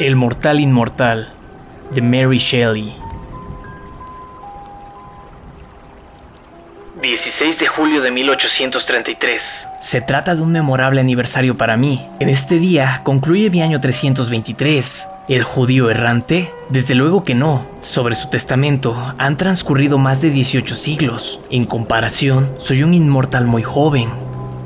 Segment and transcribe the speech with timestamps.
[0.00, 1.28] El Mortal Inmortal
[1.94, 2.94] de Mary Shelley.
[7.02, 9.42] 16 de julio de 1833.
[9.78, 12.06] Se trata de un memorable aniversario para mí.
[12.18, 15.06] En este día concluye mi año 323.
[15.28, 16.50] ¿El judío errante?
[16.70, 17.66] Desde luego que no.
[17.80, 21.40] Sobre su testamento han transcurrido más de 18 siglos.
[21.50, 24.08] En comparación, soy un inmortal muy joven.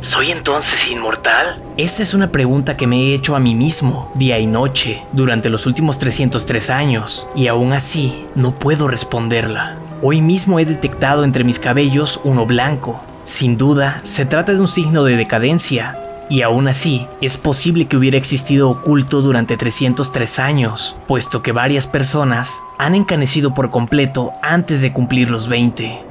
[0.05, 1.57] ¿Soy entonces inmortal?
[1.79, 5.49] Esta es una pregunta que me he hecho a mí mismo, día y noche, durante
[5.49, 9.77] los últimos 303 años, y aún así no puedo responderla.
[10.03, 13.01] Hoy mismo he detectado entre mis cabellos uno blanco.
[13.25, 15.99] Sin duda, se trata de un signo de decadencia,
[16.29, 21.87] y aún así, es posible que hubiera existido oculto durante 303 años, puesto que varias
[21.87, 26.03] personas han encanecido por completo antes de cumplir los 20.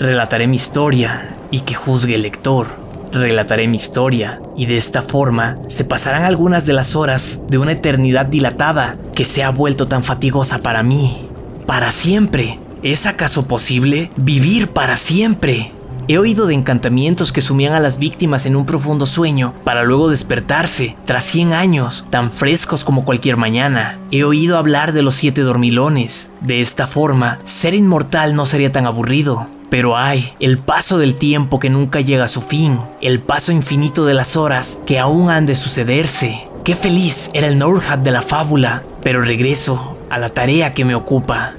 [0.00, 2.87] Relataré mi historia y que juzgue el lector.
[3.12, 7.72] Relataré mi historia y de esta forma se pasarán algunas de las horas de una
[7.72, 11.28] eternidad dilatada que se ha vuelto tan fatigosa para mí.
[11.66, 12.58] Para siempre.
[12.82, 15.72] ¿Es acaso posible vivir para siempre?
[16.10, 20.08] He oído de encantamientos que sumían a las víctimas en un profundo sueño para luego
[20.08, 23.98] despertarse tras 100 años, tan frescos como cualquier mañana.
[24.10, 26.30] He oído hablar de los siete dormilones.
[26.40, 29.48] De esta forma, ser inmortal no sería tan aburrido.
[29.70, 34.06] Pero hay el paso del tiempo que nunca llega a su fin, el paso infinito
[34.06, 36.44] de las horas que aún han de sucederse.
[36.64, 40.94] Qué feliz era el Norhat de la fábula, pero regreso a la tarea que me
[40.94, 41.52] ocupa.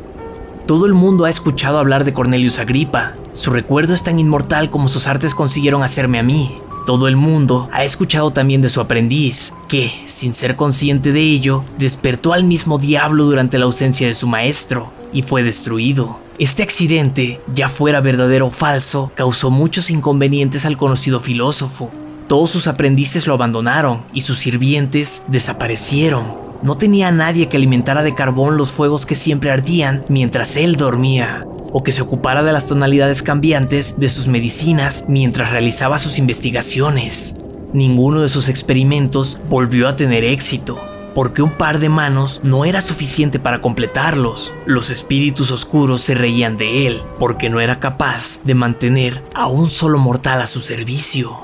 [0.66, 3.14] Todo el mundo ha escuchado hablar de Cornelius Agripa.
[3.34, 6.60] Su recuerdo es tan inmortal como sus artes consiguieron hacerme a mí.
[6.86, 11.64] Todo el mundo ha escuchado también de su aprendiz, que, sin ser consciente de ello,
[11.78, 16.20] despertó al mismo diablo durante la ausencia de su maestro y fue destruido.
[16.40, 21.92] Este accidente, ya fuera verdadero o falso, causó muchos inconvenientes al conocido filósofo.
[22.30, 26.38] Todos sus aprendices lo abandonaron y sus sirvientes desaparecieron.
[26.62, 31.46] No tenía nadie que alimentara de carbón los fuegos que siempre ardían mientras él dormía,
[31.74, 37.36] o que se ocupara de las tonalidades cambiantes de sus medicinas mientras realizaba sus investigaciones.
[37.74, 40.80] Ninguno de sus experimentos volvió a tener éxito
[41.20, 44.54] porque un par de manos no era suficiente para completarlos.
[44.66, 49.70] Los espíritus oscuros se reían de él, porque no era capaz de mantener a un
[49.70, 51.38] solo mortal a su servicio.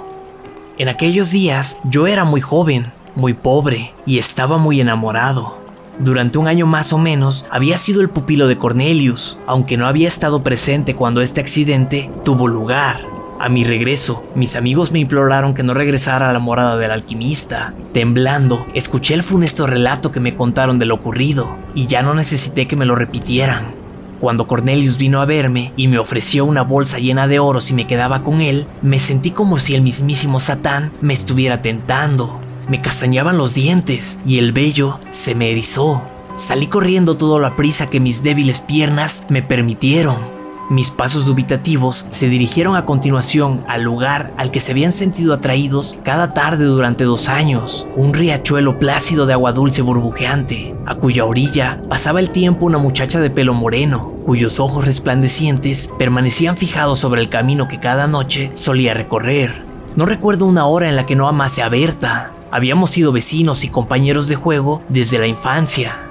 [0.78, 5.58] En aquellos días yo era muy joven, muy pobre y estaba muy enamorado.
[6.00, 10.08] Durante un año más o menos había sido el pupilo de Cornelius, aunque no había
[10.08, 13.15] estado presente cuando este accidente tuvo lugar.
[13.38, 17.74] A mi regreso, mis amigos me imploraron que no regresara a la morada del alquimista.
[17.92, 22.66] Temblando, escuché el funesto relato que me contaron de lo ocurrido, y ya no necesité
[22.68, 23.74] que me lo repitieran.
[24.22, 27.86] Cuando Cornelius vino a verme y me ofreció una bolsa llena de oro si me
[27.86, 32.40] quedaba con él, me sentí como si el mismísimo Satán me estuviera tentando.
[32.70, 36.02] Me castañaban los dientes y el vello se me erizó.
[36.38, 40.35] Salí corriendo toda la prisa que mis débiles piernas me permitieron.
[40.70, 45.96] Mis pasos dubitativos se dirigieron a continuación al lugar al que se habían sentido atraídos
[46.04, 51.80] cada tarde durante dos años, un riachuelo plácido de agua dulce burbujeante, a cuya orilla
[51.88, 57.30] pasaba el tiempo una muchacha de pelo moreno, cuyos ojos resplandecientes permanecían fijados sobre el
[57.30, 59.64] camino que cada noche solía recorrer.
[59.96, 62.32] No recuerdo una hora en la que no amase a Berta.
[62.50, 66.05] Habíamos sido vecinos y compañeros de juego desde la infancia,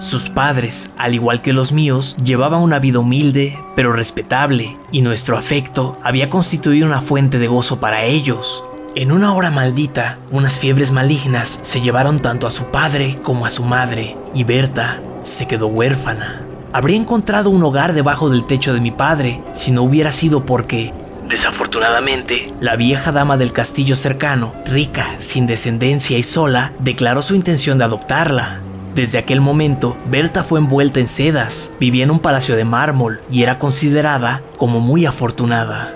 [0.00, 5.36] sus padres, al igual que los míos, llevaban una vida humilde, pero respetable, y nuestro
[5.36, 8.64] afecto había constituido una fuente de gozo para ellos.
[8.94, 13.50] En una hora maldita, unas fiebres malignas se llevaron tanto a su padre como a
[13.50, 16.40] su madre, y Berta se quedó huérfana.
[16.72, 20.92] Habría encontrado un hogar debajo del techo de mi padre si no hubiera sido porque,
[21.28, 27.78] Desafortunadamente, la vieja dama del castillo cercano, rica, sin descendencia y sola, declaró su intención
[27.78, 28.58] de adoptarla.
[28.94, 33.42] Desde aquel momento, Berta fue envuelta en sedas, vivía en un palacio de mármol y
[33.42, 35.94] era considerada como muy afortunada.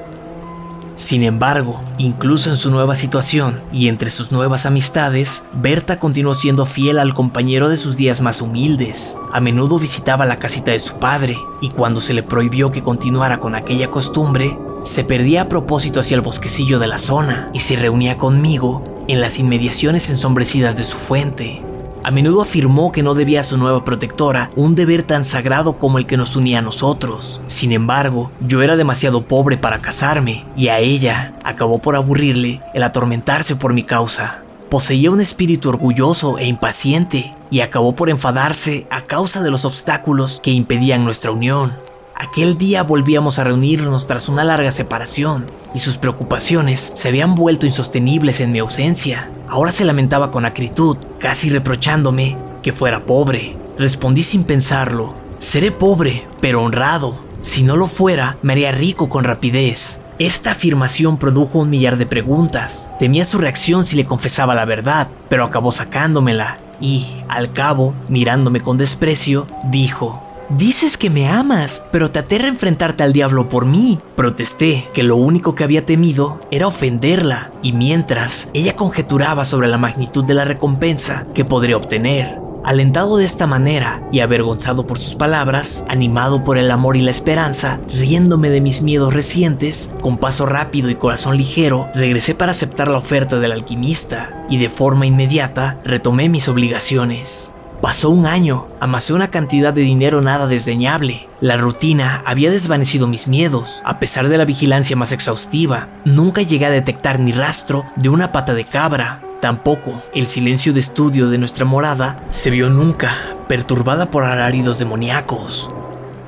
[0.94, 6.66] Sin embargo, incluso en su nueva situación y entre sus nuevas amistades, Berta continuó siendo
[6.66, 9.18] fiel al compañero de sus días más humildes.
[9.32, 13.40] A menudo visitaba la casita de su padre y cuando se le prohibió que continuara
[13.40, 17.74] con aquella costumbre, se perdía a propósito hacia el bosquecillo de la zona y se
[17.74, 21.60] reunía conmigo en las inmediaciones ensombrecidas de su fuente.
[22.04, 25.96] A menudo afirmó que no debía a su nueva protectora un deber tan sagrado como
[25.96, 27.40] el que nos unía a nosotros.
[27.46, 32.82] Sin embargo, yo era demasiado pobre para casarme y a ella acabó por aburrirle el
[32.82, 34.40] atormentarse por mi causa.
[34.68, 40.40] Poseía un espíritu orgulloso e impaciente y acabó por enfadarse a causa de los obstáculos
[40.42, 41.72] que impedían nuestra unión.
[42.16, 47.66] Aquel día volvíamos a reunirnos tras una larga separación y sus preocupaciones se habían vuelto
[47.66, 49.30] insostenibles en mi ausencia.
[49.48, 53.56] Ahora se lamentaba con acritud, casi reprochándome que fuera pobre.
[53.78, 55.14] Respondí sin pensarlo.
[55.40, 57.18] Seré pobre, pero honrado.
[57.40, 60.00] Si no lo fuera, me haría rico con rapidez.
[60.20, 62.90] Esta afirmación produjo un millar de preguntas.
[63.00, 66.58] Temía su reacción si le confesaba la verdad, pero acabó sacándomela.
[66.80, 73.02] Y, al cabo, mirándome con desprecio, dijo, Dices que me amas, pero te aterra enfrentarte
[73.02, 73.98] al diablo por mí.
[74.14, 79.78] Protesté que lo único que había temido era ofenderla, y mientras ella conjeturaba sobre la
[79.78, 82.38] magnitud de la recompensa que podría obtener.
[82.62, 87.10] Alentado de esta manera y avergonzado por sus palabras, animado por el amor y la
[87.10, 92.88] esperanza, riéndome de mis miedos recientes, con paso rápido y corazón ligero, regresé para aceptar
[92.88, 97.52] la oferta del alquimista y de forma inmediata retomé mis obligaciones.
[97.84, 101.28] Pasó un año, amasé una cantidad de dinero nada desdeñable.
[101.42, 105.88] La rutina había desvanecido mis miedos, a pesar de la vigilancia más exhaustiva.
[106.06, 109.20] Nunca llegué a detectar ni rastro de una pata de cabra.
[109.42, 115.68] Tampoco el silencio de estudio de nuestra morada se vio nunca, perturbada por alaridos demoníacos.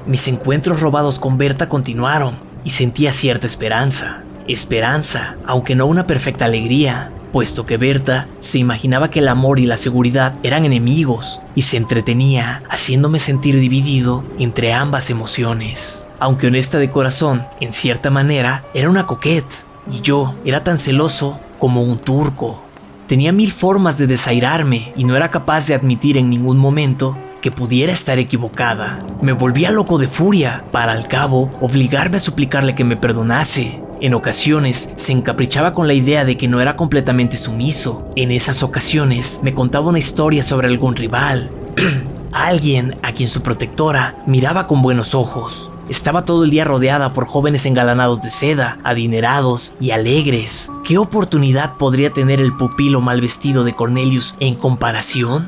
[0.04, 4.24] Mis encuentros robados con Berta continuaron y sentía cierta esperanza.
[4.46, 9.66] Esperanza, aunque no una perfecta alegría, puesto que Berta se imaginaba que el amor y
[9.66, 16.04] la seguridad eran enemigos y se entretenía haciéndome sentir dividido entre ambas emociones.
[16.18, 19.44] Aunque honesta de corazón, en cierta manera, era una coquette
[19.90, 22.62] y yo era tan celoso como un turco.
[23.06, 27.52] Tenía mil formas de desairarme y no era capaz de admitir en ningún momento que
[27.52, 28.98] pudiera estar equivocada.
[29.22, 33.80] Me volvía loco de furia para al cabo obligarme a suplicarle que me perdonase.
[34.00, 38.10] En ocasiones se encaprichaba con la idea de que no era completamente sumiso.
[38.14, 41.50] En esas ocasiones me contaba una historia sobre algún rival,
[42.32, 45.70] alguien a quien su protectora miraba con buenos ojos.
[45.88, 50.70] Estaba todo el día rodeada por jóvenes engalanados de seda, adinerados y alegres.
[50.84, 55.46] ¿Qué oportunidad podría tener el pupilo mal vestido de Cornelius en comparación?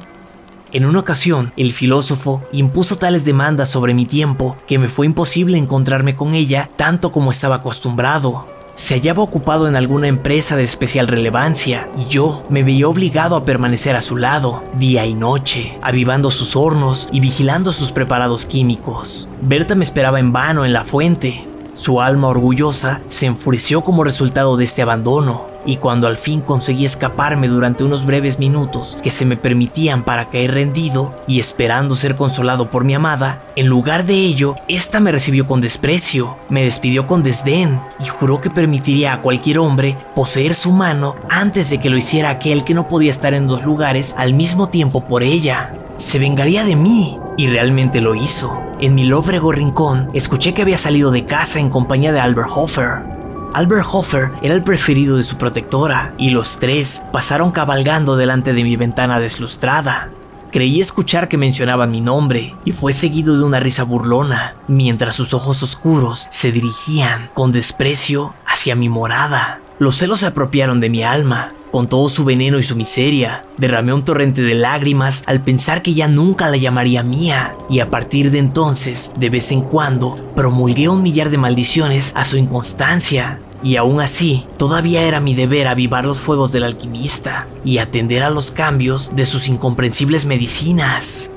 [0.71, 5.57] En una ocasión, el filósofo impuso tales demandas sobre mi tiempo que me fue imposible
[5.57, 8.45] encontrarme con ella tanto como estaba acostumbrado.
[8.75, 13.45] Se hallaba ocupado en alguna empresa de especial relevancia y yo me veía obligado a
[13.45, 19.27] permanecer a su lado, día y noche, avivando sus hornos y vigilando sus preparados químicos.
[19.41, 21.47] Berta me esperaba en vano en la fuente.
[21.73, 26.87] Su alma orgullosa se enfureció como resultado de este abandono y cuando al fin conseguí
[26.87, 32.17] escaparme durante unos breves minutos que se me permitían para caer rendido y esperando ser
[32.17, 37.07] consolado por mi amada, en lugar de ello, ésta me recibió con desprecio, me despidió
[37.07, 41.91] con desdén y juró que permitiría a cualquier hombre poseer su mano antes de que
[41.91, 45.75] lo hiciera aquel que no podía estar en dos lugares al mismo tiempo por ella.
[45.99, 48.61] Se vengaría de mí, y realmente lo hizo.
[48.81, 53.18] En mi lóbrego rincón, escuché que había salido de casa en compañía de Albert Hofer,
[53.55, 58.63] Albert Hofer era el preferido de su protectora y los tres pasaron cabalgando delante de
[58.63, 60.11] mi ventana deslustrada.
[60.53, 65.35] Creí escuchar que mencionaban mi nombre y fue seguido de una risa burlona, mientras sus
[65.35, 69.61] ojos oscuros se dirigían con desprecio hacia mi morada.
[69.79, 73.43] Los celos se apropiaron de mi alma, con todo su veneno y su miseria.
[73.57, 77.91] Derramé un torrente de lágrimas al pensar que ya nunca la llamaría mía, y a
[77.91, 83.41] partir de entonces, de vez en cuando, promulgué un millar de maldiciones a su inconstancia.
[83.63, 88.31] Y aún así, todavía era mi deber avivar los fuegos del alquimista y atender a
[88.31, 91.33] los cambios de sus incomprensibles medicinas.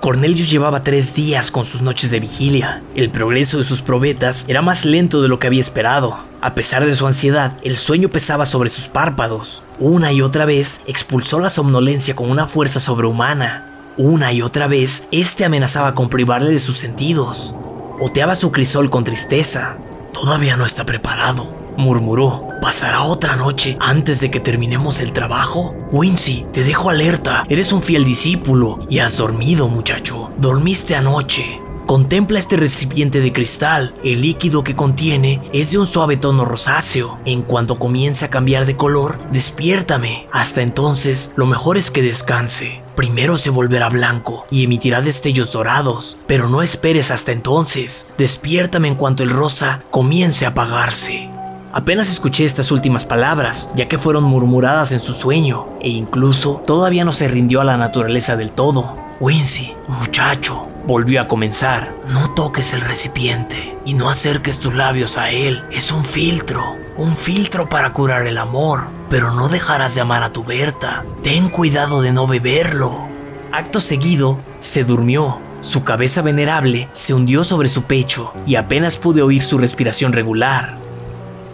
[0.00, 2.82] Cornelius llevaba tres días con sus noches de vigilia.
[2.96, 6.31] El progreso de sus probetas era más lento de lo que había esperado.
[6.42, 9.62] A pesar de su ansiedad, el sueño pesaba sobre sus párpados.
[9.78, 13.70] Una y otra vez expulsó la somnolencia con una fuerza sobrehumana.
[13.96, 17.54] Una y otra vez, este amenazaba con privarle de sus sentidos.
[18.00, 19.76] Oteaba su crisol con tristeza.
[20.12, 22.48] Todavía no está preparado, murmuró.
[22.60, 25.76] ¿Pasará otra noche antes de que terminemos el trabajo?
[25.92, 27.44] Quincy, te dejo alerta.
[27.48, 30.32] Eres un fiel discípulo y has dormido, muchacho.
[30.38, 31.61] Dormiste anoche.
[31.92, 33.94] Contempla este recipiente de cristal.
[34.02, 37.18] El líquido que contiene es de un suave tono rosáceo.
[37.26, 40.26] En cuanto comience a cambiar de color, despiértame.
[40.32, 42.80] Hasta entonces, lo mejor es que descanse.
[42.96, 48.08] Primero se volverá blanco y emitirá destellos dorados, pero no esperes hasta entonces.
[48.16, 51.28] Despiértame en cuanto el rosa comience a apagarse.
[51.74, 57.04] Apenas escuché estas últimas palabras, ya que fueron murmuradas en su sueño, e incluso todavía
[57.04, 58.96] no se rindió a la naturaleza del todo.
[59.20, 61.92] Wincy, muchacho, volvió a comenzar.
[62.08, 65.62] No toques el recipiente y no acerques tus labios a él.
[65.70, 70.32] Es un filtro, un filtro para curar el amor, pero no dejarás de amar a
[70.32, 71.04] tu Berta.
[71.22, 73.08] Ten cuidado de no beberlo.
[73.52, 75.38] Acto seguido, se durmió.
[75.60, 80.76] Su cabeza venerable se hundió sobre su pecho y apenas pude oír su respiración regular.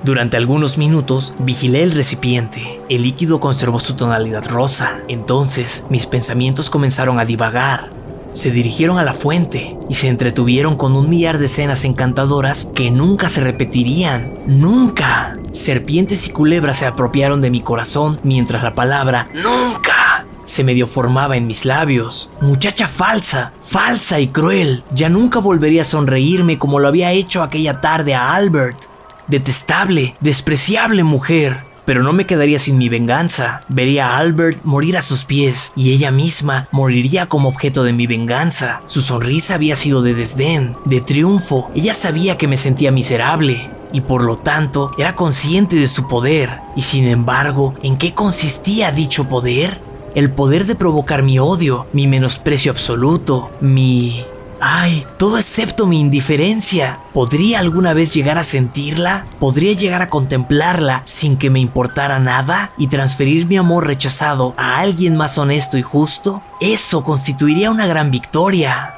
[0.04, 2.80] Durante algunos minutos vigilé el recipiente.
[2.88, 5.00] El líquido conservó su tonalidad rosa.
[5.08, 7.90] Entonces mis pensamientos comenzaron a divagar.
[8.38, 12.88] Se dirigieron a la fuente y se entretuvieron con un millar de escenas encantadoras que
[12.88, 14.32] nunca se repetirían.
[14.46, 15.36] ¡Nunca!
[15.50, 20.24] Serpientes y culebras se apropiaron de mi corazón mientras la palabra ¡Nunca!
[20.44, 22.30] se medio formaba en mis labios.
[22.40, 24.84] Muchacha falsa, falsa y cruel.
[24.92, 28.78] Ya nunca volvería a sonreírme como lo había hecho aquella tarde a Albert.
[29.26, 31.67] Detestable, despreciable mujer.
[31.88, 33.62] Pero no me quedaría sin mi venganza.
[33.68, 38.06] Vería a Albert morir a sus pies y ella misma moriría como objeto de mi
[38.06, 38.82] venganza.
[38.84, 41.70] Su sonrisa había sido de desdén, de triunfo.
[41.74, 46.60] Ella sabía que me sentía miserable y por lo tanto era consciente de su poder.
[46.76, 49.80] Y sin embargo, ¿en qué consistía dicho poder?
[50.14, 54.26] El poder de provocar mi odio, mi menosprecio absoluto, mi
[54.60, 56.98] Ay, todo excepto mi indiferencia.
[57.12, 59.24] ¿Podría alguna vez llegar a sentirla?
[59.38, 64.78] ¿Podría llegar a contemplarla sin que me importara nada y transferir mi amor rechazado a
[64.78, 66.42] alguien más honesto y justo?
[66.60, 68.94] Eso constituiría una gran victoria.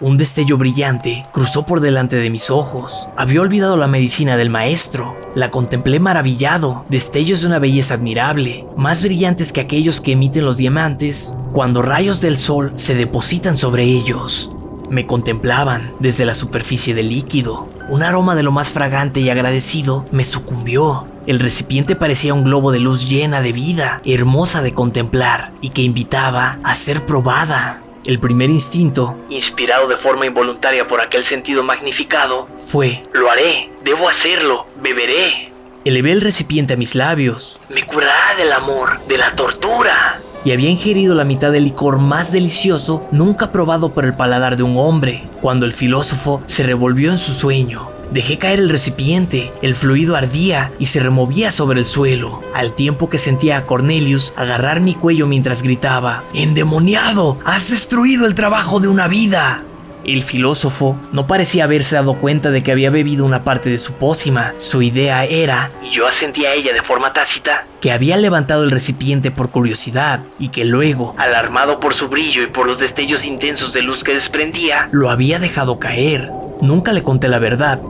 [0.00, 3.08] Un destello brillante cruzó por delante de mis ojos.
[3.16, 5.16] Había olvidado la medicina del maestro.
[5.34, 10.56] La contemplé maravillado, destellos de una belleza admirable, más brillantes que aquellos que emiten los
[10.56, 14.50] diamantes cuando rayos del sol se depositan sobre ellos.
[14.92, 17.66] Me contemplaban desde la superficie del líquido.
[17.88, 21.08] Un aroma de lo más fragante y agradecido me sucumbió.
[21.26, 25.80] El recipiente parecía un globo de luz llena de vida, hermosa de contemplar y que
[25.80, 27.80] invitaba a ser probada.
[28.04, 34.10] El primer instinto, inspirado de forma involuntaria por aquel sentido magnificado, fue, lo haré, debo
[34.10, 35.50] hacerlo, beberé.
[35.86, 37.62] Elevé el recipiente a mis labios.
[37.70, 42.32] Me curará del amor, de la tortura y había ingerido la mitad del licor más
[42.32, 47.18] delicioso nunca probado por el paladar de un hombre, cuando el filósofo se revolvió en
[47.18, 47.88] su sueño.
[48.12, 53.08] Dejé caer el recipiente, el fluido ardía y se removía sobre el suelo, al tiempo
[53.08, 57.38] que sentía a Cornelius agarrar mi cuello mientras gritaba, ¡Endemoniado!
[57.44, 59.62] ¡Has destruido el trabajo de una vida!
[60.04, 63.92] El filósofo no parecía haberse dado cuenta de que había bebido una parte de su
[63.92, 64.52] pócima.
[64.56, 68.72] Su idea era, y yo asentía a ella de forma tácita, que había levantado el
[68.72, 73.72] recipiente por curiosidad y que luego, alarmado por su brillo y por los destellos intensos
[73.72, 76.30] de luz que desprendía, lo había dejado caer.
[76.60, 77.80] Nunca le conté la verdad,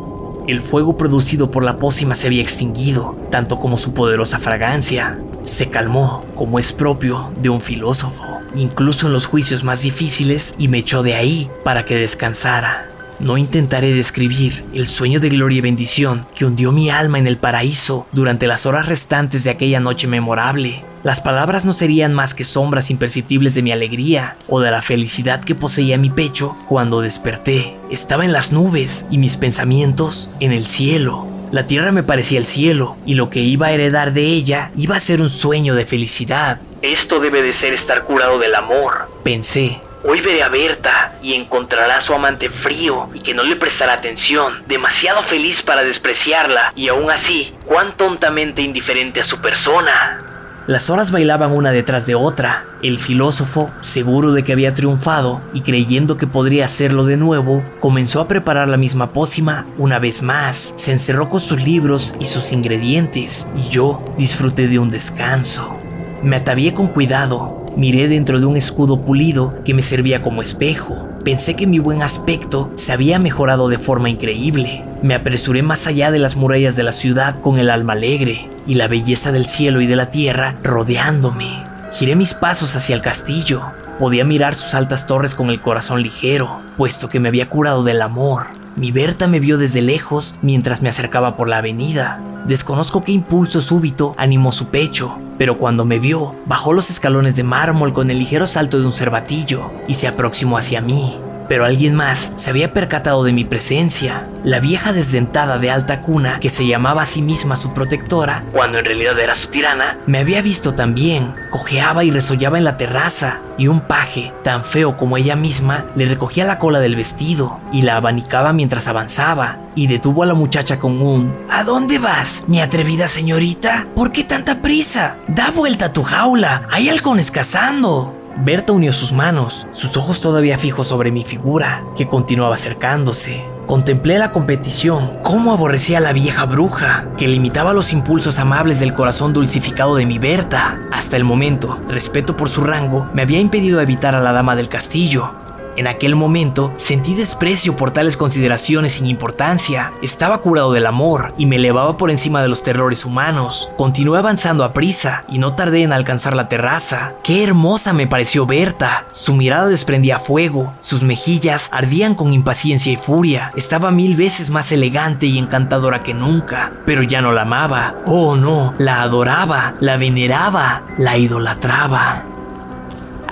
[0.49, 5.19] el fuego producido por la pócima se había extinguido, tanto como su poderosa fragancia.
[5.45, 10.69] Se calmó, como es propio de un filósofo incluso en los juicios más difíciles, y
[10.69, 12.89] me echó de ahí para que descansara.
[13.23, 17.37] No intentaré describir el sueño de gloria y bendición que hundió mi alma en el
[17.37, 20.83] paraíso durante las horas restantes de aquella noche memorable.
[21.05, 25.45] Las palabras no serían más que sombras imperceptibles de mi alegría o de la felicidad
[25.45, 27.77] que poseía mi pecho cuando desperté.
[27.91, 31.27] Estaba en las nubes y mis pensamientos en el cielo.
[31.53, 34.97] La tierra me parecía el cielo y lo que iba a heredar de ella iba
[34.97, 36.61] a ser un sueño de felicidad.
[36.83, 39.81] Esto debe de ser estar curado del amor, pensé.
[40.03, 43.93] Hoy veré a Berta y encontrará a su amante frío y que no le prestará
[43.93, 50.19] atención, demasiado feliz para despreciarla y aún así, cuán tontamente indiferente a su persona.
[50.67, 52.65] Las horas bailaban una detrás de otra.
[52.83, 58.21] El filósofo, seguro de que había triunfado y creyendo que podría hacerlo de nuevo, comenzó
[58.21, 60.75] a preparar la misma pócima una vez más.
[60.77, 65.82] Se encerró con sus libros y sus ingredientes y yo disfruté de un descanso.
[66.23, 71.09] Me atavié con cuidado, miré dentro de un escudo pulido que me servía como espejo.
[71.25, 74.85] Pensé que mi buen aspecto se había mejorado de forma increíble.
[75.03, 78.75] Me apresuré más allá de las murallas de la ciudad con el alma alegre y
[78.75, 81.65] la belleza del cielo y de la tierra rodeándome.
[81.93, 83.63] Giré mis pasos hacia el castillo.
[83.99, 88.01] Podía mirar sus altas torres con el corazón ligero, puesto que me había curado del
[88.01, 88.47] amor.
[88.77, 92.21] Mi Berta me vio desde lejos mientras me acercaba por la avenida.
[92.47, 97.43] Desconozco qué impulso súbito animó su pecho, pero cuando me vio, bajó los escalones de
[97.43, 101.19] mármol con el ligero salto de un cervatillo y se aproximó hacia mí
[101.53, 104.27] pero alguien más se había percatado de mi presencia.
[104.43, 108.79] La vieja desdentada de alta cuna, que se llamaba a sí misma su protectora, cuando
[108.79, 111.35] en realidad era su tirana, me había visto también.
[111.51, 116.07] Cojeaba y resollaba en la terraza, y un paje, tan feo como ella misma, le
[116.07, 120.79] recogía la cola del vestido y la abanicaba mientras avanzaba, y detuvo a la muchacha
[120.79, 123.85] con un ¿A dónde vas, mi atrevida señorita?
[123.95, 125.17] ¿Por qué tanta prisa?
[125.29, 128.22] Da vuelta a tu jaula, hay halcones cazando.
[128.39, 133.45] Berta unió sus manos, sus ojos todavía fijos sobre mi figura, que continuaba acercándose.
[133.67, 138.93] Contemplé la competición, cómo aborrecía a la vieja bruja, que limitaba los impulsos amables del
[138.93, 140.81] corazón dulcificado de mi Berta.
[140.93, 144.69] Hasta el momento, respeto por su rango me había impedido evitar a la dama del
[144.69, 145.42] castillo.
[145.77, 149.93] En aquel momento sentí desprecio por tales consideraciones sin importancia.
[150.03, 153.71] Estaba curado del amor y me elevaba por encima de los terrores humanos.
[153.77, 157.13] Continué avanzando a prisa y no tardé en alcanzar la terraza.
[157.23, 159.07] Qué hermosa me pareció Berta.
[159.13, 163.53] Su mirada desprendía fuego, sus mejillas ardían con impaciencia y furia.
[163.57, 167.95] Estaba mil veces más elegante y encantadora que nunca, pero ya no la amaba.
[168.07, 172.25] Oh no, la adoraba, la veneraba, la idolatraba.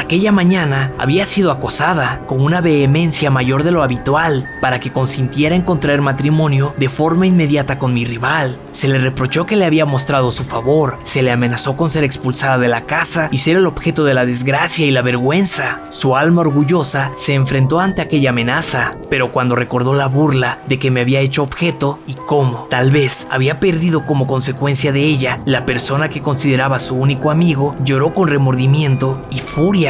[0.00, 5.54] Aquella mañana había sido acosada con una vehemencia mayor de lo habitual para que consintiera
[5.54, 8.56] en contraer matrimonio de forma inmediata con mi rival.
[8.72, 12.56] Se le reprochó que le había mostrado su favor, se le amenazó con ser expulsada
[12.56, 15.80] de la casa y ser el objeto de la desgracia y la vergüenza.
[15.90, 20.90] Su alma orgullosa se enfrentó ante aquella amenaza, pero cuando recordó la burla de que
[20.90, 25.66] me había hecho objeto y cómo, tal vez, había perdido como consecuencia de ella la
[25.66, 29.89] persona que consideraba su único amigo, lloró con remordimiento y furia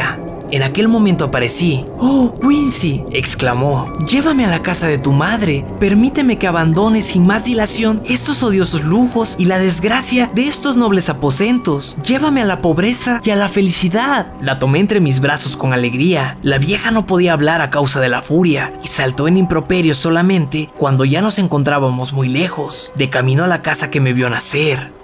[0.51, 1.85] en aquel momento aparecí.
[1.97, 3.03] ¡Oh, Quincy!
[3.11, 3.91] exclamó.
[4.07, 5.65] Llévame a la casa de tu madre.
[5.79, 11.09] Permíteme que abandone sin más dilación estos odiosos lujos y la desgracia de estos nobles
[11.09, 11.95] aposentos.
[12.03, 14.33] Llévame a la pobreza y a la felicidad.
[14.41, 16.37] La tomé entre mis brazos con alegría.
[16.41, 20.69] La vieja no podía hablar a causa de la furia y saltó en improperio solamente
[20.77, 25.00] cuando ya nos encontrábamos muy lejos, de camino a la casa que me vio nacer.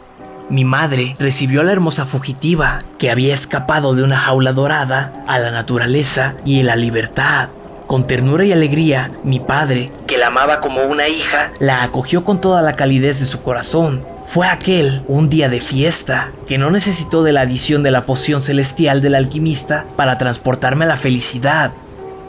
[0.50, 5.40] Mi madre recibió a la hermosa fugitiva que había escapado de una jaula dorada a
[5.40, 7.50] la naturaleza y a la libertad.
[7.86, 12.40] Con ternura y alegría, mi padre, que la amaba como una hija, la acogió con
[12.40, 14.06] toda la calidez de su corazón.
[14.26, 18.42] Fue aquel un día de fiesta que no necesitó de la adición de la poción
[18.42, 21.72] celestial del alquimista para transportarme a la felicidad.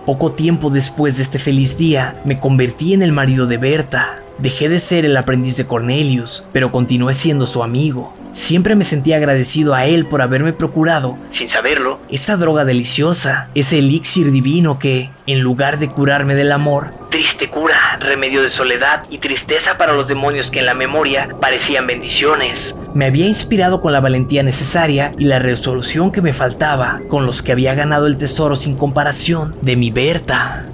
[0.06, 4.68] Poco tiempo después de este feliz día, me convertí en el marido de Berta, Dejé
[4.68, 8.14] de ser el aprendiz de Cornelius, pero continué siendo su amigo.
[8.30, 13.80] Siempre me sentí agradecido a él por haberme procurado, sin saberlo, esa droga deliciosa, ese
[13.80, 19.18] elixir divino que, en lugar de curarme del amor, triste cura, remedio de soledad y
[19.18, 22.76] tristeza para los demonios que en la memoria parecían bendiciones.
[22.95, 27.43] Me había inspirado con la valentía necesaria y la resolución que me faltaba, con los
[27.43, 30.67] que había ganado el tesoro sin comparación de mi Berta.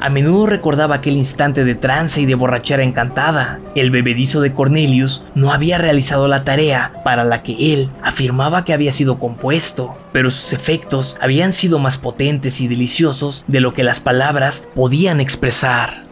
[0.00, 3.60] A menudo recordaba aquel instante de trance y de borrachera encantada.
[3.74, 8.72] El bebedizo de Cornelius no había realizado la tarea para la que él afirmaba que
[8.72, 13.84] había sido compuesto, pero sus efectos habían sido más potentes y deliciosos de lo que
[13.84, 16.09] las palabras podían expresar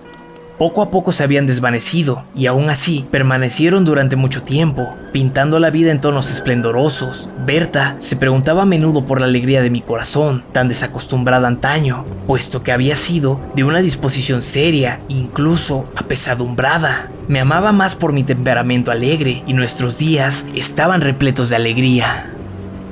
[0.59, 5.71] poco a poco se habían desvanecido y aún así permanecieron durante mucho tiempo, pintando la
[5.71, 7.31] vida en tonos esplendorosos.
[7.47, 12.62] Berta se preguntaba a menudo por la alegría de mi corazón, tan desacostumbrada antaño, puesto
[12.62, 17.09] que había sido de una disposición seria, incluso apesadumbrada.
[17.29, 22.33] Me amaba más por mi temperamento alegre y nuestros días estaban repletos de alegría.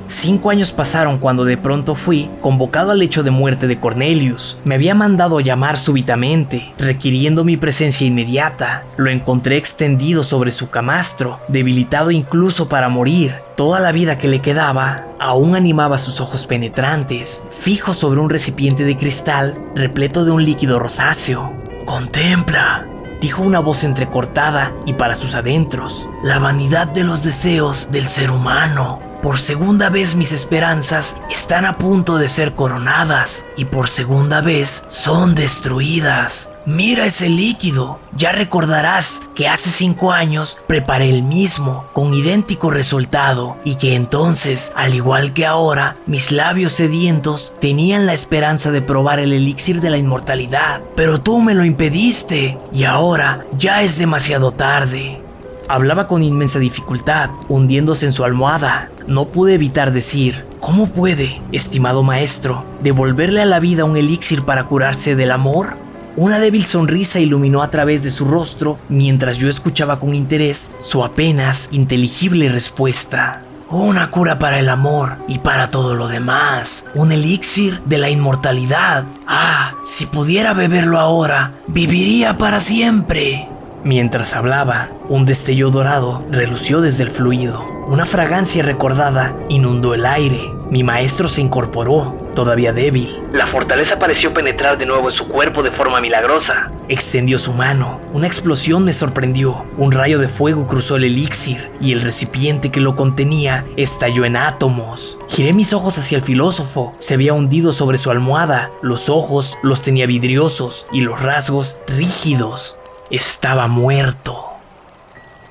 [0.07, 4.57] Cinco años pasaron cuando de pronto fui convocado al hecho de muerte de Cornelius.
[4.63, 8.83] Me había mandado llamar súbitamente, requiriendo mi presencia inmediata.
[8.95, 13.35] Lo encontré extendido sobre su camastro, debilitado incluso para morir.
[13.57, 18.85] Toda la vida que le quedaba aún animaba sus ojos penetrantes, fijos sobre un recipiente
[18.85, 21.51] de cristal repleto de un líquido rosáceo.
[21.83, 22.85] Contempla,
[23.19, 28.31] dijo una voz entrecortada y para sus adentros, la vanidad de los deseos del ser
[28.31, 29.06] humano.
[29.27, 34.85] Por segunda vez mis esperanzas están a punto de ser coronadas y por segunda vez
[34.87, 36.49] son destruidas.
[36.65, 37.99] Mira ese líquido.
[38.15, 44.71] Ya recordarás que hace cinco años preparé el mismo con idéntico resultado y que entonces,
[44.77, 49.89] al igual que ahora, mis labios sedientos tenían la esperanza de probar el elixir de
[49.89, 50.79] la inmortalidad.
[50.95, 55.21] Pero tú me lo impediste y ahora ya es demasiado tarde.
[55.67, 58.89] Hablaba con inmensa dificultad, hundiéndose en su almohada.
[59.07, 64.65] No pude evitar decir, ¿cómo puede, estimado maestro, devolverle a la vida un elixir para
[64.65, 65.77] curarse del amor?
[66.17, 71.05] Una débil sonrisa iluminó a través de su rostro mientras yo escuchaba con interés su
[71.05, 73.43] apenas inteligible respuesta.
[73.69, 76.89] Una cura para el amor y para todo lo demás.
[76.93, 79.05] Un elixir de la inmortalidad.
[79.25, 83.47] Ah, si pudiera beberlo ahora, viviría para siempre.
[83.87, 87.65] Mientras hablaba, un destello dorado relució desde el fluido.
[87.87, 90.51] Una fragancia recordada inundó el aire.
[90.69, 93.17] Mi maestro se incorporó, todavía débil.
[93.31, 96.69] La fortaleza pareció penetrar de nuevo en su cuerpo de forma milagrosa.
[96.89, 98.01] Extendió su mano.
[98.11, 99.63] Una explosión me sorprendió.
[99.77, 104.35] Un rayo de fuego cruzó el elixir y el recipiente que lo contenía estalló en
[104.35, 105.17] átomos.
[105.29, 106.93] Giré mis ojos hacia el filósofo.
[106.99, 108.69] Se había hundido sobre su almohada.
[108.81, 112.76] Los ojos los tenía vidriosos y los rasgos rígidos.
[113.09, 114.43] Estaba muerto.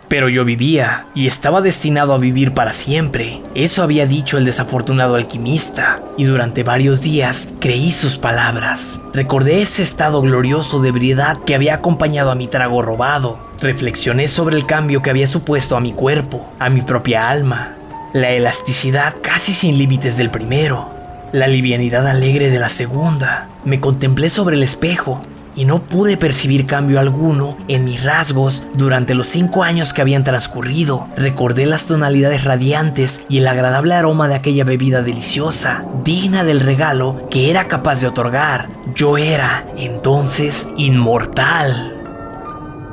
[0.09, 3.41] Pero yo vivía y estaba destinado a vivir para siempre.
[3.55, 9.01] Eso había dicho el desafortunado alquimista, y durante varios días creí sus palabras.
[9.15, 13.39] Recordé ese estado glorioso de ebriedad que había acompañado a mi trago robado.
[13.61, 17.73] Reflexioné sobre el cambio que había supuesto a mi cuerpo, a mi propia alma.
[18.13, 20.91] La elasticidad casi sin límites del primero,
[21.33, 23.49] la livianidad alegre de la segunda.
[23.65, 25.23] Me contemplé sobre el espejo
[25.57, 30.23] y no pude percibir cambio alguno en mis rasgos durante los cinco años que habían
[30.23, 31.09] transcurrido.
[31.17, 37.27] Recordé las tonalidades radiantes y el agradable aroma de aquella bebida deliciosa, digna del regalo
[37.31, 38.69] que era capaz de otorgar.
[38.95, 41.95] Yo era, entonces, inmortal.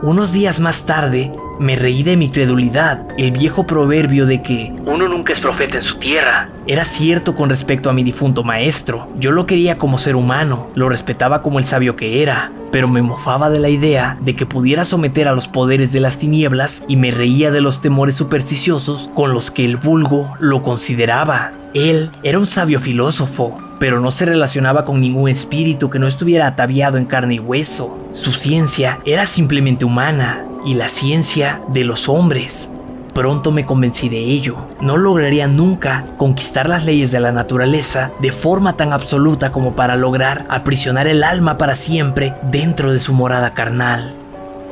[0.02, 3.06] Unos días más tarde, me reí de mi credulidad.
[3.18, 7.50] El viejo proverbio de que uno nunca es profeta en su tierra era cierto con
[7.50, 9.08] respecto a mi difunto maestro.
[9.18, 13.02] Yo lo quería como ser humano, lo respetaba como el sabio que era, pero me
[13.02, 16.96] mofaba de la idea de que pudiera someter a los poderes de las tinieblas y
[16.96, 21.52] me reía de los temores supersticiosos con los que el vulgo lo consideraba.
[21.74, 26.48] Él era un sabio filósofo, pero no se relacionaba con ningún espíritu que no estuviera
[26.48, 27.98] ataviado en carne y hueso.
[28.12, 32.74] Su ciencia era simplemente humana, y la ciencia de los hombres.
[33.14, 34.58] Pronto me convencí de ello.
[34.82, 39.96] No lograría nunca conquistar las leyes de la naturaleza de forma tan absoluta como para
[39.96, 44.16] lograr aprisionar el alma para siempre dentro de su morada carnal.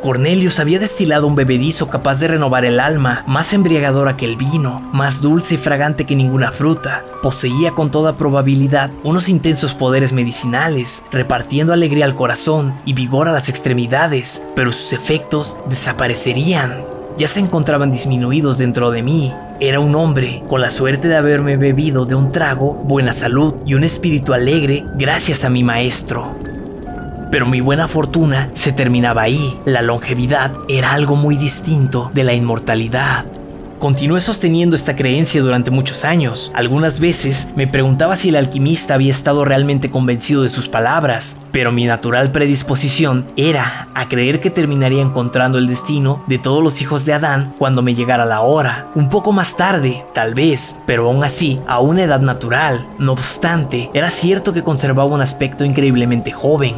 [0.01, 4.81] Cornelius había destilado un bebedizo capaz de renovar el alma, más embriagadora que el vino,
[4.91, 7.03] más dulce y fragante que ninguna fruta.
[7.21, 13.31] Poseía con toda probabilidad unos intensos poderes medicinales, repartiendo alegría al corazón y vigor a
[13.31, 16.83] las extremidades, pero sus efectos desaparecerían.
[17.17, 19.31] Ya se encontraban disminuidos dentro de mí.
[19.59, 23.75] Era un hombre con la suerte de haberme bebido de un trago, buena salud y
[23.75, 26.33] un espíritu alegre gracias a mi maestro.
[27.31, 29.57] Pero mi buena fortuna se terminaba ahí.
[29.65, 33.25] La longevidad era algo muy distinto de la inmortalidad.
[33.81, 36.51] Continué sosteniendo esta creencia durante muchos años.
[36.53, 41.71] Algunas veces me preguntaba si el alquimista había estado realmente convencido de sus palabras, pero
[41.71, 47.05] mi natural predisposición era a creer que terminaría encontrando el destino de todos los hijos
[47.05, 48.85] de Adán cuando me llegara la hora.
[48.93, 52.85] Un poco más tarde, tal vez, pero aún así, a una edad natural.
[52.99, 56.75] No obstante, era cierto que conservaba un aspecto increíblemente joven.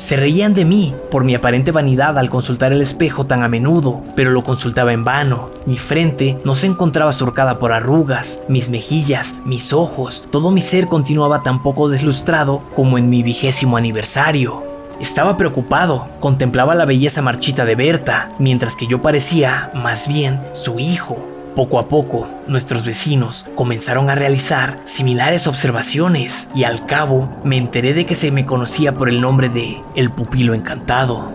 [0.00, 4.02] Se reían de mí por mi aparente vanidad al consultar el espejo tan a menudo,
[4.16, 5.50] pero lo consultaba en vano.
[5.66, 10.86] Mi frente no se encontraba surcada por arrugas, mis mejillas, mis ojos, todo mi ser
[10.86, 14.62] continuaba tan poco deslustrado como en mi vigésimo aniversario.
[15.00, 20.80] Estaba preocupado, contemplaba la belleza marchita de Berta, mientras que yo parecía, más bien, su
[20.80, 21.29] hijo.
[21.54, 27.92] Poco a poco, nuestros vecinos comenzaron a realizar similares observaciones y al cabo me enteré
[27.92, 31.32] de que se me conocía por el nombre de El Pupilo Encantado.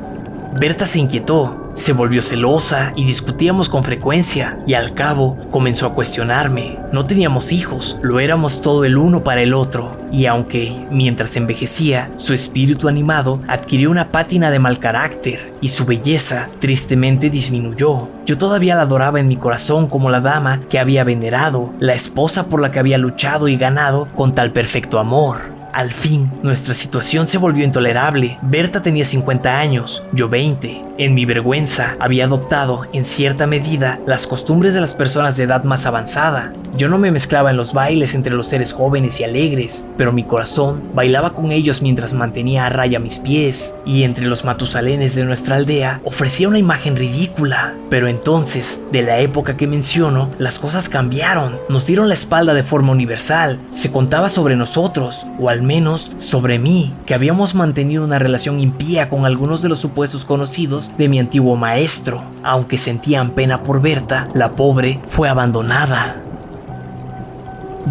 [0.57, 5.93] Berta se inquietó se volvió celosa y discutíamos con frecuencia y al cabo comenzó a
[5.93, 6.79] cuestionarme.
[6.91, 12.09] No teníamos hijos, lo éramos todo el uno para el otro y aunque mientras envejecía
[12.15, 18.37] su espíritu animado adquirió una pátina de mal carácter y su belleza tristemente disminuyó, yo
[18.37, 22.61] todavía la adoraba en mi corazón como la dama que había venerado, la esposa por
[22.61, 25.54] la que había luchado y ganado con tal perfecto amor.
[25.75, 28.37] Al fin, nuestra situación se volvió intolerable.
[28.43, 30.83] Berta tenía 50 años, yo 20.
[30.97, 35.65] En mi vergüenza, había adoptado, en cierta medida, las costumbres de las personas de edad
[35.65, 36.53] más avanzada.
[36.77, 40.23] Yo no me mezclaba en los bailes entre los seres jóvenes y alegres, pero mi
[40.23, 45.25] corazón bailaba con ellos mientras mantenía a raya mis pies, y entre los matusalenes de
[45.25, 47.73] nuestra aldea ofrecía una imagen ridícula.
[47.89, 52.63] Pero entonces, de la época que menciono, las cosas cambiaron, nos dieron la espalda de
[52.63, 58.19] forma universal, se contaba sobre nosotros, o al menos sobre mí, que habíamos mantenido una
[58.19, 62.23] relación impía con algunos de los supuestos conocidos de mi antiguo maestro.
[62.43, 66.21] Aunque sentían pena por Berta, la pobre fue abandonada.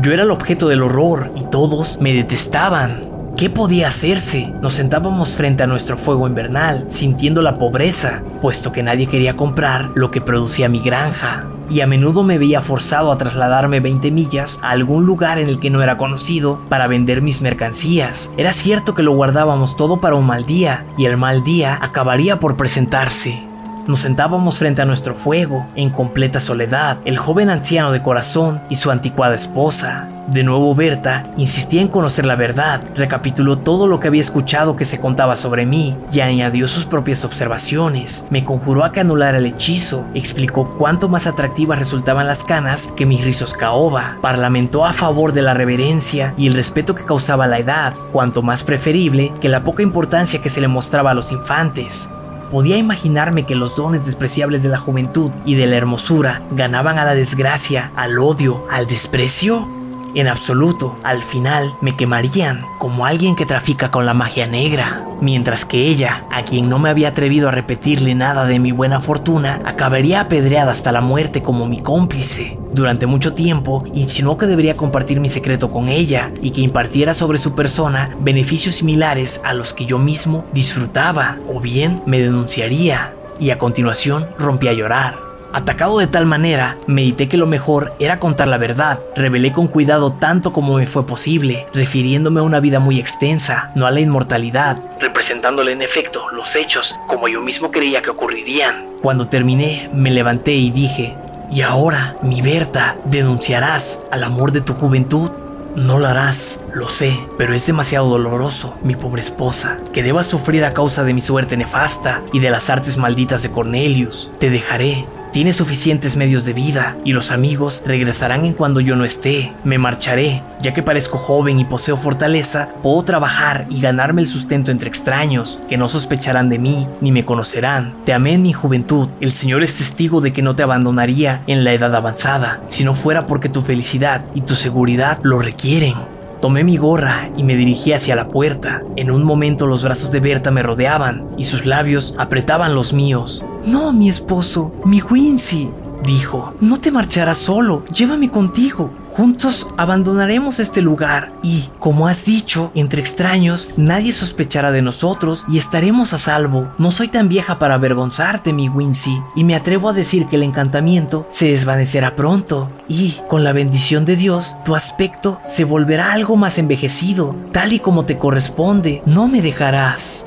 [0.00, 3.10] Yo era el objeto del horror y todos me detestaban.
[3.36, 4.52] ¿Qué podía hacerse?
[4.62, 9.90] Nos sentábamos frente a nuestro fuego invernal, sintiendo la pobreza, puesto que nadie quería comprar
[9.96, 14.60] lo que producía mi granja y a menudo me veía forzado a trasladarme 20 millas
[14.62, 18.32] a algún lugar en el que no era conocido para vender mis mercancías.
[18.36, 22.40] Era cierto que lo guardábamos todo para un mal día, y el mal día acabaría
[22.40, 23.53] por presentarse.
[23.86, 28.76] Nos sentábamos frente a nuestro fuego, en completa soledad, el joven anciano de corazón y
[28.76, 30.08] su anticuada esposa.
[30.26, 34.86] De nuevo Berta insistía en conocer la verdad, recapituló todo lo que había escuchado que
[34.86, 38.26] se contaba sobre mí y añadió sus propias observaciones.
[38.30, 43.04] Me conjuró a que anulara el hechizo, explicó cuánto más atractivas resultaban las canas que
[43.04, 47.58] mis rizos caoba, parlamentó a favor de la reverencia y el respeto que causaba la
[47.58, 52.08] edad, cuanto más preferible que la poca importancia que se le mostraba a los infantes.
[52.54, 57.04] Podía imaginarme que los dones despreciables de la juventud y de la hermosura ganaban a
[57.04, 59.68] la desgracia, al odio, al desprecio.
[60.14, 65.64] En absoluto, al final me quemarían como alguien que trafica con la magia negra, mientras
[65.64, 69.60] que ella, a quien no me había atrevido a repetirle nada de mi buena fortuna,
[69.64, 72.56] acabaría apedreada hasta la muerte como mi cómplice.
[72.72, 77.38] Durante mucho tiempo insinuó que debería compartir mi secreto con ella y que impartiera sobre
[77.38, 83.50] su persona beneficios similares a los que yo mismo disfrutaba, o bien me denunciaría, y
[83.50, 85.23] a continuación rompí a llorar.
[85.54, 88.98] Atacado de tal manera, medité que lo mejor era contar la verdad.
[89.14, 93.86] Revelé con cuidado tanto como me fue posible, refiriéndome a una vida muy extensa, no
[93.86, 98.84] a la inmortalidad, representándole en efecto los hechos como yo mismo creía que ocurrirían.
[99.00, 101.14] Cuando terminé, me levanté y dije,
[101.52, 105.30] y ahora, mi Berta, denunciarás al amor de tu juventud.
[105.76, 110.64] No lo harás, lo sé, pero es demasiado doloroso, mi pobre esposa, que debas sufrir
[110.64, 114.32] a causa de mi suerte nefasta y de las artes malditas de Cornelius.
[114.40, 115.04] Te dejaré,
[115.34, 119.52] Tienes suficientes medios de vida y los amigos regresarán en cuando yo no esté.
[119.64, 124.70] Me marcharé, ya que parezco joven y poseo fortaleza, puedo trabajar y ganarme el sustento
[124.70, 127.94] entre extraños, que no sospecharán de mí ni me conocerán.
[128.04, 131.64] Te amé en mi juventud, el Señor es testigo de que no te abandonaría en
[131.64, 135.96] la edad avanzada, si no fuera porque tu felicidad y tu seguridad lo requieren.
[136.44, 138.82] Tomé mi gorra y me dirigí hacia la puerta.
[138.96, 143.42] En un momento los brazos de Berta me rodeaban y sus labios apretaban los míos.
[143.64, 145.70] No, mi esposo, mi Wincy,
[146.04, 148.92] dijo, no te marcharás solo, llévame contigo.
[149.16, 155.56] Juntos abandonaremos este lugar y, como has dicho, entre extraños, nadie sospechará de nosotros y
[155.56, 156.72] estaremos a salvo.
[156.78, 160.42] No soy tan vieja para avergonzarte, mi Wincy, y me atrevo a decir que el
[160.42, 166.34] encantamiento se desvanecerá pronto y, con la bendición de Dios, tu aspecto se volverá algo
[166.34, 169.00] más envejecido, tal y como te corresponde.
[169.06, 170.26] No me dejarás.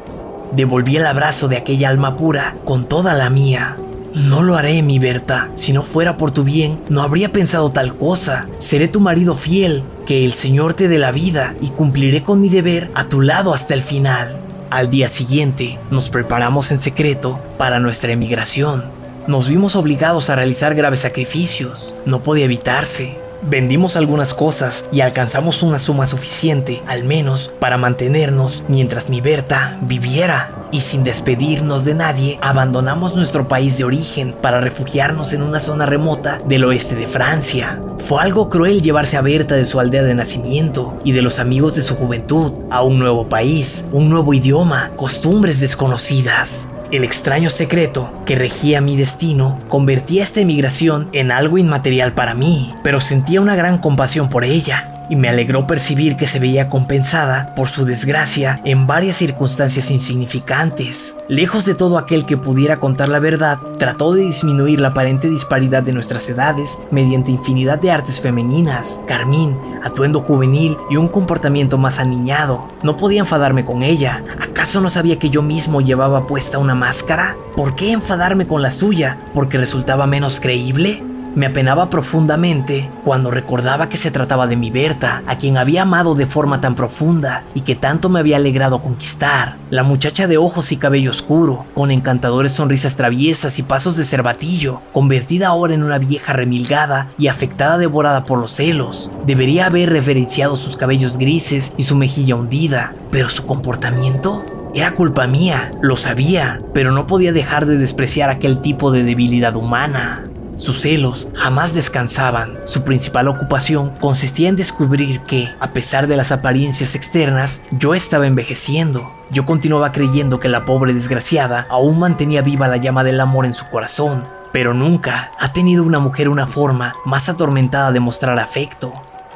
[0.53, 3.75] Devolví el abrazo de aquella alma pura con toda la mía.
[4.17, 5.51] No lo haré, mi Berta.
[5.53, 8.47] Si no fuera por tu bien, no habría pensado tal cosa.
[8.57, 12.49] Seré tu marido fiel, que el Señor te dé la vida y cumpliré con mi
[12.49, 14.35] deber a tu lado hasta el final.
[14.71, 18.85] Al día siguiente, nos preparamos en secreto para nuestra emigración.
[19.27, 21.93] Nos vimos obligados a realizar graves sacrificios.
[22.07, 23.19] No podía evitarse.
[23.43, 29.77] Vendimos algunas cosas y alcanzamos una suma suficiente, al menos, para mantenernos mientras mi Berta
[29.81, 30.51] viviera.
[30.71, 35.85] Y sin despedirnos de nadie, abandonamos nuestro país de origen para refugiarnos en una zona
[35.85, 37.79] remota del oeste de Francia.
[37.99, 41.75] Fue algo cruel llevarse a Berta de su aldea de nacimiento y de los amigos
[41.75, 46.67] de su juventud a un nuevo país, un nuevo idioma, costumbres desconocidas.
[46.91, 52.73] El extraño secreto que regía mi destino convertía esta emigración en algo inmaterial para mí,
[52.81, 57.53] pero sentía una gran compasión por ella y me alegró percibir que se veía compensada
[57.55, 61.17] por su desgracia en varias circunstancias insignificantes.
[61.27, 65.83] Lejos de todo aquel que pudiera contar la verdad, trató de disminuir la aparente disparidad
[65.83, 71.99] de nuestras edades mediante infinidad de artes femeninas, carmín, atuendo juvenil y un comportamiento más
[71.99, 72.67] aniñado.
[72.83, 74.23] No podía enfadarme con ella.
[74.41, 77.35] ¿Acaso no sabía que yo mismo llevaba puesta una máscara?
[77.55, 79.17] ¿Por qué enfadarme con la suya?
[79.33, 81.03] ¿Porque resultaba menos creíble?
[81.35, 86.15] Me apenaba profundamente cuando recordaba que se trataba de mi Berta, a quien había amado
[86.15, 89.55] de forma tan profunda y que tanto me había alegrado conquistar.
[89.69, 94.81] La muchacha de ojos y cabello oscuro, con encantadores sonrisas traviesas y pasos de cervatillo,
[94.93, 99.11] convertida ahora en una vieja remilgada y afectada devorada por los celos.
[99.25, 105.27] Debería haber reverenciado sus cabellos grises y su mejilla hundida, pero su comportamiento era culpa
[105.27, 110.25] mía, lo sabía, pero no podía dejar de despreciar aquel tipo de debilidad humana.
[110.57, 112.57] Sus celos jamás descansaban.
[112.65, 118.25] Su principal ocupación consistía en descubrir que, a pesar de las apariencias externas, yo estaba
[118.25, 119.13] envejeciendo.
[119.29, 123.53] Yo continuaba creyendo que la pobre desgraciada aún mantenía viva la llama del amor en
[123.53, 128.91] su corazón, pero nunca ha tenido una mujer una forma más atormentada de mostrar afecto.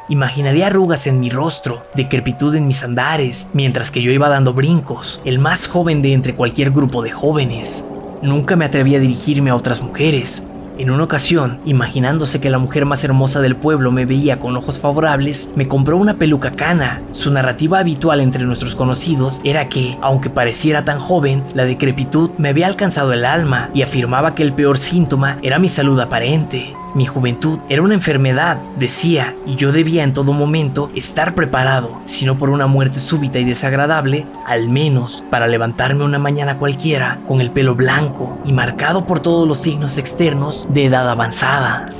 [0.10, 5.22] Imaginaría arrugas en mi rostro, decrepitud en mis andares, mientras que yo iba dando brincos,
[5.24, 7.86] el más joven de entre cualquier grupo de jóvenes.
[8.24, 10.46] Nunca me atreví a dirigirme a otras mujeres,
[10.82, 14.80] en una ocasión, imaginándose que la mujer más hermosa del pueblo me veía con ojos
[14.80, 17.02] favorables, me compró una peluca cana.
[17.12, 22.50] Su narrativa habitual entre nuestros conocidos era que, aunque pareciera tan joven, la decrepitud me
[22.50, 26.74] había alcanzado el alma y afirmaba que el peor síntoma era mi salud aparente.
[26.94, 32.26] Mi juventud era una enfermedad, decía, y yo debía en todo momento estar preparado, si
[32.26, 37.40] no por una muerte súbita y desagradable, al menos para levantarme una mañana cualquiera con
[37.40, 41.94] el pelo blanco y marcado por todos los signos externos de edad avanzada.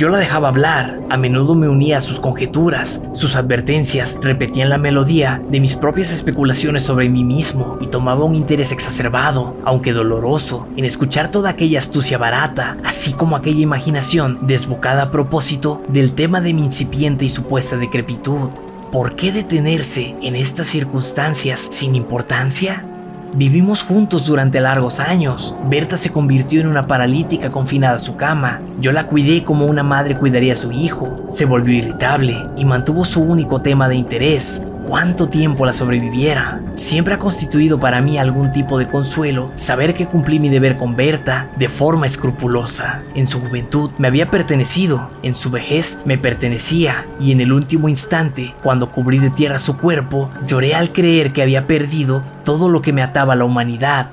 [0.00, 4.78] Yo la dejaba hablar, a menudo me unía a sus conjeturas, sus advertencias repetían la
[4.78, 10.66] melodía de mis propias especulaciones sobre mí mismo y tomaba un interés exacerbado, aunque doloroso,
[10.78, 16.40] en escuchar toda aquella astucia barata, así como aquella imaginación desbocada a propósito del tema
[16.40, 18.48] de mi incipiente y supuesta decrepitud.
[18.90, 22.89] ¿Por qué detenerse en estas circunstancias sin importancia?
[23.34, 25.54] Vivimos juntos durante largos años.
[25.68, 28.60] Berta se convirtió en una paralítica confinada a su cama.
[28.80, 31.26] Yo la cuidé como una madre cuidaría a su hijo.
[31.30, 36.60] Se volvió irritable y mantuvo su único tema de interés, cuánto tiempo la sobreviviera.
[36.74, 40.96] Siempre ha constituido para mí algún tipo de consuelo saber que cumplí mi deber con
[40.96, 43.00] Berta de forma escrupulosa.
[43.14, 47.88] En su juventud me había pertenecido, en su vejez me pertenecía y en el último
[47.88, 52.82] instante, cuando cubrí de tierra su cuerpo, lloré al creer que había perdido todo lo
[52.82, 54.10] que me ataba a la humanidad.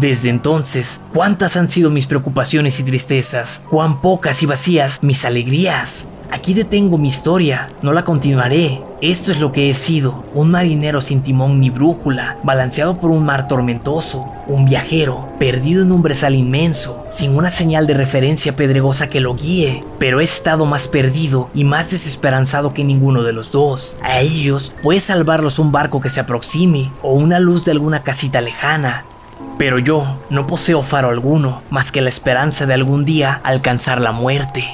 [0.00, 3.62] Desde entonces, ¿cuántas han sido mis preocupaciones y tristezas?
[3.70, 6.08] ¿Cuán pocas y vacías mis alegrías?
[6.30, 8.82] Aquí detengo mi historia, no la continuaré.
[9.00, 13.24] Esto es lo que he sido, un marinero sin timón ni brújula, balanceado por un
[13.24, 19.08] mar tormentoso, un viajero, perdido en un brezal inmenso, sin una señal de referencia pedregosa
[19.08, 23.50] que lo guíe, pero he estado más perdido y más desesperanzado que ninguno de los
[23.50, 23.96] dos.
[24.02, 28.42] A ellos puede salvarlos un barco que se aproxime o una luz de alguna casita
[28.42, 29.04] lejana,
[29.56, 34.12] pero yo no poseo faro alguno, más que la esperanza de algún día alcanzar la
[34.12, 34.64] muerte.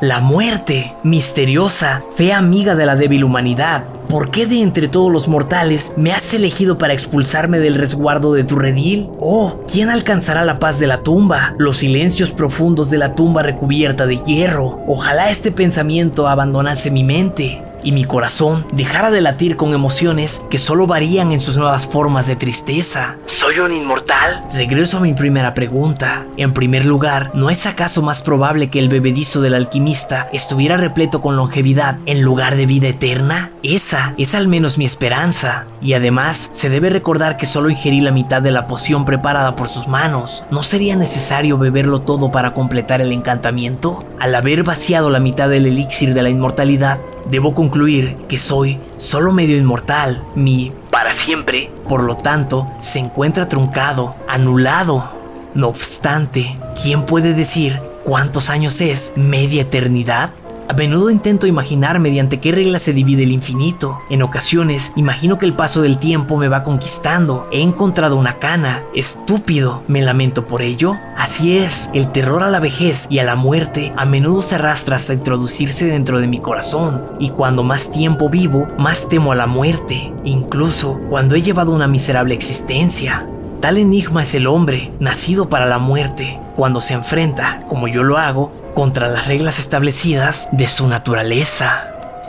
[0.00, 3.82] La muerte, misteriosa, fea amiga de la débil humanidad.
[4.08, 8.44] ¿Por qué de entre todos los mortales me has elegido para expulsarme del resguardo de
[8.44, 9.10] tu redil?
[9.18, 11.52] Oh, ¿quién alcanzará la paz de la tumba?
[11.58, 14.78] Los silencios profundos de la tumba recubierta de hierro.
[14.86, 20.58] Ojalá este pensamiento abandonase mi mente y mi corazón dejara de latir con emociones que
[20.58, 23.16] solo varían en sus nuevas formas de tristeza.
[23.26, 24.42] ¿Soy un inmortal?
[24.54, 26.26] Regreso a mi primera pregunta.
[26.36, 31.20] En primer lugar, ¿no es acaso más probable que el bebedizo del alquimista estuviera repleto
[31.20, 33.50] con longevidad en lugar de vida eterna?
[33.62, 35.66] Esa es al menos mi esperanza.
[35.80, 39.68] Y además, se debe recordar que solo ingerí la mitad de la poción preparada por
[39.68, 40.44] sus manos.
[40.50, 44.04] ¿No sería necesario beberlo todo para completar el encantamiento?
[44.20, 46.98] Al haber vaciado la mitad del elixir de la inmortalidad,
[47.30, 50.24] Debo concluir que soy solo medio inmortal.
[50.34, 55.12] Mi para siempre, por lo tanto, se encuentra truncado, anulado.
[55.54, 60.30] No obstante, ¿quién puede decir cuántos años es media eternidad?
[60.68, 64.02] A menudo intento imaginar mediante qué regla se divide el infinito.
[64.10, 67.48] En ocasiones imagino que el paso del tiempo me va conquistando.
[67.50, 68.82] He encontrado una cana.
[68.94, 69.82] Estúpido.
[69.88, 70.98] ¿Me lamento por ello?
[71.16, 74.96] Así es, el terror a la vejez y a la muerte a menudo se arrastra
[74.96, 77.02] hasta introducirse dentro de mi corazón.
[77.18, 80.12] Y cuando más tiempo vivo, más temo a la muerte.
[80.24, 83.26] Incluso cuando he llevado una miserable existencia.
[83.60, 88.18] Tal enigma es el hombre, nacido para la muerte, cuando se enfrenta, como yo lo
[88.18, 91.84] hago, contra las reglas establecidas de su naturaleza.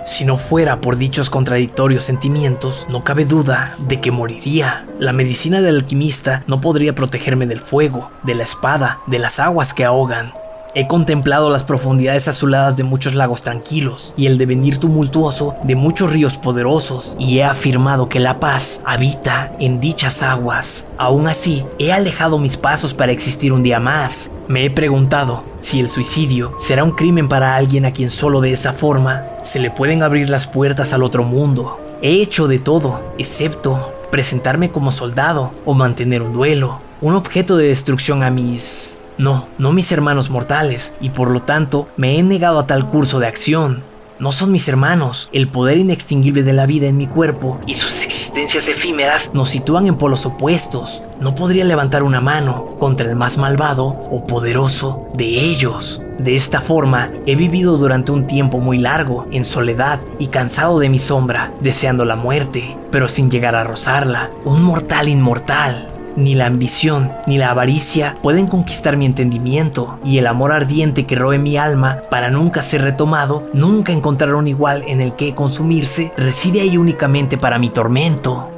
[0.05, 4.85] Si no fuera por dichos contradictorios sentimientos, no cabe duda de que moriría.
[4.99, 9.73] La medicina del alquimista no podría protegerme del fuego, de la espada, de las aguas
[9.73, 10.31] que ahogan,
[10.75, 16.13] He contemplado las profundidades azuladas de muchos lagos tranquilos y el devenir tumultuoso de muchos
[16.13, 20.91] ríos poderosos y he afirmado que la paz habita en dichas aguas.
[20.97, 24.31] Aún así, he alejado mis pasos para existir un día más.
[24.47, 28.51] Me he preguntado si el suicidio será un crimen para alguien a quien solo de
[28.51, 31.79] esa forma se le pueden abrir las puertas al otro mundo.
[32.03, 37.67] He hecho de todo, excepto presentarme como soldado o mantener un duelo, un objeto de
[37.67, 42.57] destrucción a mis no, no mis hermanos mortales, y por lo tanto me he negado
[42.57, 43.83] a tal curso de acción.
[44.17, 45.29] No son mis hermanos.
[45.33, 49.87] El poder inextinguible de la vida en mi cuerpo y sus existencias efímeras nos sitúan
[49.87, 51.03] en polos opuestos.
[51.19, 56.01] No podría levantar una mano contra el más malvado o poderoso de ellos.
[56.17, 60.87] De esta forma, he vivido durante un tiempo muy largo, en soledad y cansado de
[60.87, 64.29] mi sombra, deseando la muerte, pero sin llegar a rozarla.
[64.45, 70.27] Un mortal inmortal ni la ambición, ni la avaricia pueden conquistar mi entendimiento, y el
[70.27, 75.01] amor ardiente que roe mi alma para nunca ser retomado, nunca encontrar un igual en
[75.01, 78.49] el que consumirse, reside ahí únicamente para mi tormento.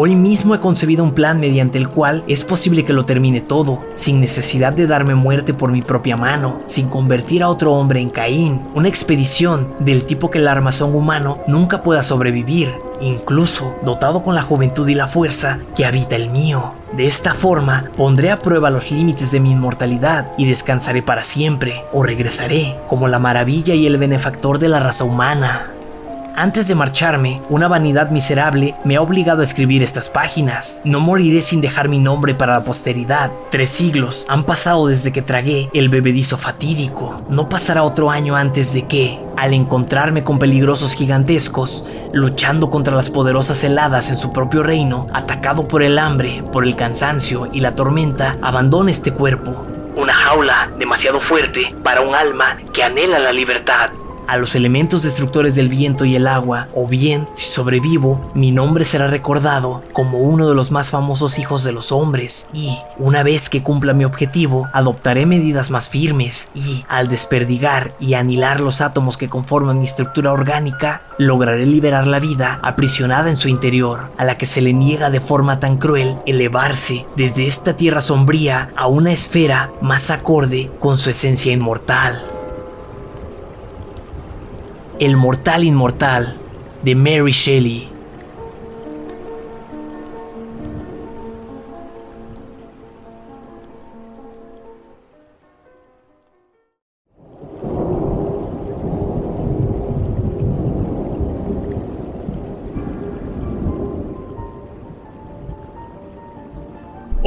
[0.00, 3.82] Hoy mismo he concebido un plan mediante el cual es posible que lo termine todo,
[3.94, 8.10] sin necesidad de darme muerte por mi propia mano, sin convertir a otro hombre en
[8.10, 14.36] Caín, una expedición del tipo que el armazón humano nunca pueda sobrevivir, incluso dotado con
[14.36, 16.74] la juventud y la fuerza que habita el mío.
[16.92, 21.84] De esta forma pondré a prueba los límites de mi inmortalidad y descansaré para siempre,
[21.92, 25.77] o regresaré como la maravilla y el benefactor de la raza humana.
[26.40, 30.80] Antes de marcharme, una vanidad miserable me ha obligado a escribir estas páginas.
[30.84, 33.32] No moriré sin dejar mi nombre para la posteridad.
[33.50, 37.24] Tres siglos han pasado desde que tragué el bebedizo fatídico.
[37.28, 43.10] No pasará otro año antes de que, al encontrarme con peligrosos gigantescos, luchando contra las
[43.10, 47.74] poderosas heladas en su propio reino, atacado por el hambre, por el cansancio y la
[47.74, 49.66] tormenta, abandone este cuerpo.
[49.96, 53.90] Una jaula demasiado fuerte para un alma que anhela la libertad
[54.28, 58.84] a los elementos destructores del viento y el agua, o bien, si sobrevivo, mi nombre
[58.84, 63.48] será recordado como uno de los más famosos hijos de los hombres, y, una vez
[63.48, 69.16] que cumpla mi objetivo, adoptaré medidas más firmes, y, al desperdigar y anilar los átomos
[69.16, 74.36] que conforman mi estructura orgánica, lograré liberar la vida aprisionada en su interior, a la
[74.36, 79.10] que se le niega de forma tan cruel elevarse desde esta tierra sombría a una
[79.10, 82.37] esfera más acorde con su esencia inmortal.
[85.00, 86.34] El Mortal Inmortal
[86.82, 87.97] de Mary Shelley.